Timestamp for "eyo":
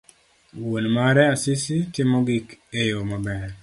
2.81-2.97